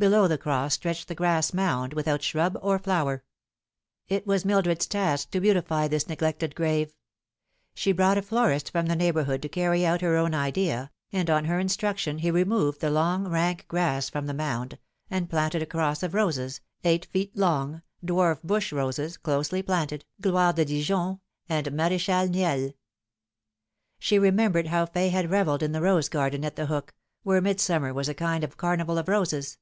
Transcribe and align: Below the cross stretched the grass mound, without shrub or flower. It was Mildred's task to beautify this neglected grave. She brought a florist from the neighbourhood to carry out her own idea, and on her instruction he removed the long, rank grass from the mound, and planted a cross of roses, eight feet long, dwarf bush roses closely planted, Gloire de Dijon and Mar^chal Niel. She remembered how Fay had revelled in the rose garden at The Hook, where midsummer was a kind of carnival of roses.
Below 0.00 0.28
the 0.28 0.38
cross 0.38 0.74
stretched 0.74 1.08
the 1.08 1.16
grass 1.16 1.52
mound, 1.52 1.92
without 1.92 2.22
shrub 2.22 2.56
or 2.62 2.78
flower. 2.78 3.24
It 4.06 4.28
was 4.28 4.44
Mildred's 4.44 4.86
task 4.86 5.32
to 5.32 5.40
beautify 5.40 5.88
this 5.88 6.08
neglected 6.08 6.54
grave. 6.54 6.94
She 7.74 7.90
brought 7.90 8.16
a 8.16 8.22
florist 8.22 8.70
from 8.70 8.86
the 8.86 8.94
neighbourhood 8.94 9.42
to 9.42 9.48
carry 9.48 9.84
out 9.84 10.00
her 10.02 10.16
own 10.16 10.34
idea, 10.34 10.92
and 11.10 11.28
on 11.28 11.46
her 11.46 11.58
instruction 11.58 12.18
he 12.18 12.30
removed 12.30 12.80
the 12.80 12.92
long, 12.92 13.26
rank 13.26 13.64
grass 13.66 14.08
from 14.08 14.26
the 14.26 14.34
mound, 14.34 14.78
and 15.10 15.28
planted 15.28 15.62
a 15.62 15.66
cross 15.66 16.04
of 16.04 16.14
roses, 16.14 16.60
eight 16.84 17.06
feet 17.06 17.36
long, 17.36 17.82
dwarf 18.06 18.40
bush 18.44 18.72
roses 18.72 19.16
closely 19.16 19.64
planted, 19.64 20.04
Gloire 20.20 20.52
de 20.52 20.64
Dijon 20.64 21.18
and 21.48 21.66
Mar^chal 21.72 22.30
Niel. 22.30 22.72
She 23.98 24.16
remembered 24.16 24.68
how 24.68 24.86
Fay 24.86 25.08
had 25.08 25.28
revelled 25.28 25.60
in 25.64 25.72
the 25.72 25.82
rose 25.82 26.08
garden 26.08 26.44
at 26.44 26.54
The 26.54 26.66
Hook, 26.66 26.94
where 27.24 27.40
midsummer 27.42 27.92
was 27.92 28.08
a 28.08 28.14
kind 28.14 28.44
of 28.44 28.56
carnival 28.56 28.96
of 28.96 29.08
roses. 29.08 29.58